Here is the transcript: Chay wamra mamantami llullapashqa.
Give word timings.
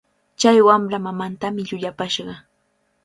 Chay 0.39 0.57
wamra 0.67 0.97
mamantami 1.05 1.61
llullapashqa. 1.67 2.35